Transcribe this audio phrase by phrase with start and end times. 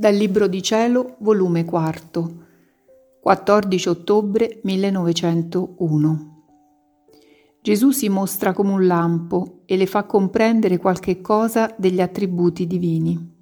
[0.00, 2.32] Dal Libro di Cielo, volume 4,
[3.20, 6.44] 14 ottobre 1901.
[7.60, 13.36] Gesù si mostra come un lampo e le fa comprendere qualche cosa degli attributi divini.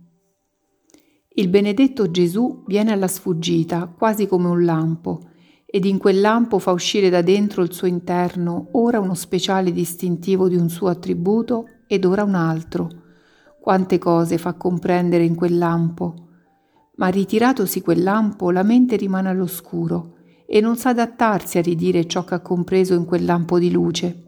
[1.29, 5.31] Il benedetto Gesù viene alla sfuggita quasi come un lampo
[5.65, 10.49] ed in quel lampo fa uscire da dentro il suo interno ora uno speciale distintivo
[10.49, 12.89] di un suo attributo ed ora un altro.
[13.61, 16.27] Quante cose fa comprendere in quel lampo
[16.99, 20.17] ma ritiratosi quel lampo la mente rimane all'oscuro
[20.47, 24.25] e non sa adattarsi a ridire ciò che ha compreso in quel lampo di luce.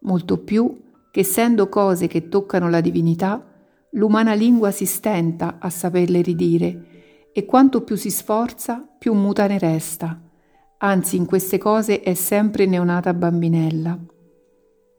[0.00, 3.44] Molto più che essendo cose che toccano la divinità,
[3.92, 6.86] l'umana lingua si stenta a saperle ridire
[7.32, 10.20] e quanto più si sforza, più muta ne resta.
[10.78, 13.98] Anzi, in queste cose è sempre neonata bambinella.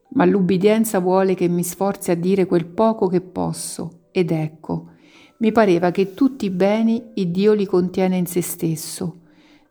[0.09, 4.91] Ma l'ubbidienza vuole che mi sforzi a dire quel poco che posso, ed ecco,
[5.39, 9.21] mi pareva che tutti i beni il Dio li contiene in se stesso,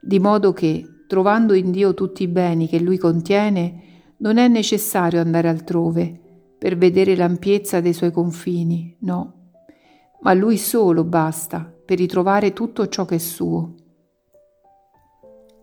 [0.00, 3.83] di modo che, trovando in Dio tutti i beni che Lui contiene,
[4.19, 6.20] non è necessario andare altrove
[6.59, 9.33] per vedere l'ampiezza dei suoi confini, no,
[10.20, 13.75] ma Lui solo basta per ritrovare tutto ciò che è suo.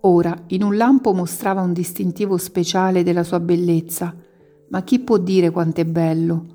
[0.02, 4.14] Ora, in un lampo mostrava un distintivo speciale della sua bellezza,
[4.70, 6.53] ma chi può dire quanto è bello?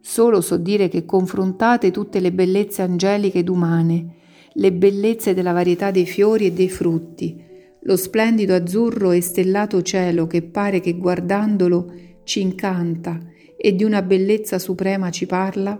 [0.00, 4.16] Solo so dire che confrontate tutte le bellezze angeliche ed umane,
[4.54, 7.48] le bellezze della varietà dei fiori e dei frutti,
[7.82, 11.92] lo splendido azzurro e stellato cielo che pare che guardandolo
[12.24, 13.18] ci incanta
[13.56, 15.78] e di una bellezza suprema ci parla,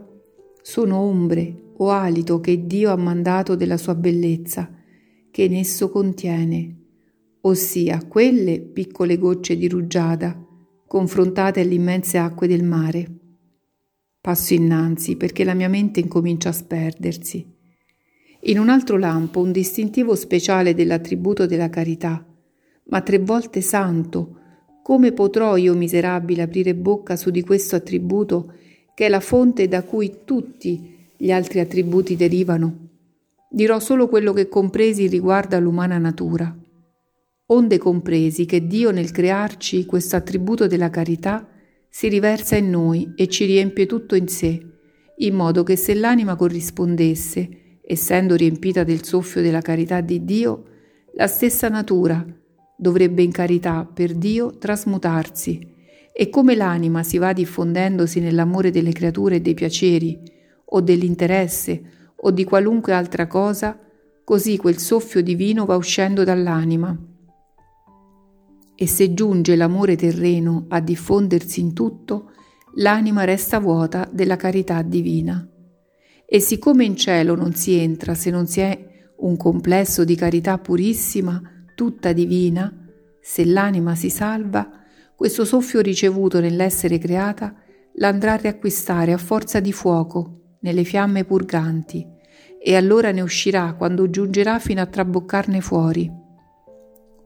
[0.62, 4.70] sono ombre o alito che Dio ha mandato della sua bellezza,
[5.30, 6.76] che in esso contiene,
[7.42, 10.38] ossia quelle piccole gocce di rugiada,
[10.86, 13.19] confrontate alle immense acque del mare.
[14.22, 17.56] Passo innanzi perché la mia mente incomincia a sperdersi.
[18.42, 22.22] In un altro lampo un distintivo speciale dell'attributo della carità,
[22.84, 24.36] ma tre volte santo.
[24.82, 28.53] Come potrò io miserabile aprire bocca su di questo attributo
[28.94, 32.88] che è la fonte da cui tutti gli altri attributi derivano?
[33.48, 36.54] Dirò solo quello che compresi riguarda l'umana natura.
[37.47, 41.48] Onde compresi che Dio nel crearci questo attributo della carità
[41.93, 44.65] si riversa in noi e ci riempie tutto in sé,
[45.17, 50.65] in modo che se l'anima corrispondesse, essendo riempita del soffio della carità di Dio,
[51.15, 52.25] la stessa natura
[52.77, 55.69] dovrebbe in carità per Dio trasmutarsi.
[56.12, 60.19] E come l'anima si va diffondendosi nell'amore delle creature e dei piaceri,
[60.65, 61.83] o dell'interesse,
[62.15, 63.78] o di qualunque altra cosa,
[64.22, 66.97] così quel soffio divino va uscendo dall'anima
[68.82, 72.30] e se giunge l'amore terreno a diffondersi in tutto,
[72.76, 75.46] l'anima resta vuota della carità divina.
[76.24, 80.56] E siccome in cielo non si entra se non si è un complesso di carità
[80.56, 81.42] purissima,
[81.74, 82.74] tutta divina,
[83.20, 84.70] se l'anima si salva,
[85.14, 87.54] questo soffio ricevuto nell'essere creata
[87.97, 92.06] l'andrà a riacquistare a forza di fuoco nelle fiamme purganti
[92.58, 96.10] e allora ne uscirà quando giungerà fino a traboccarne fuori.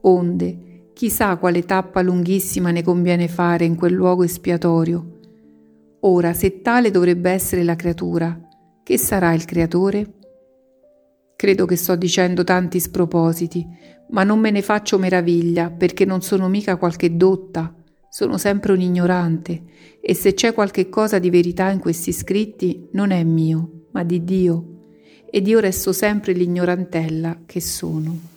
[0.01, 5.19] Onde, Chissà quale tappa lunghissima ne conviene fare in quel luogo espiatorio.
[5.99, 8.39] Ora, se tale dovrebbe essere la creatura,
[8.81, 10.13] che sarà il creatore?
[11.35, 13.67] Credo che sto dicendo tanti spropositi,
[14.11, 17.75] ma non me ne faccio meraviglia perché non sono mica qualche dotta,
[18.07, 19.63] sono sempre un ignorante
[19.99, 24.23] e se c'è qualche cosa di verità in questi scritti non è mio, ma di
[24.23, 24.93] Dio,
[25.29, 28.34] ed io resto sempre l'ignorantella che sono.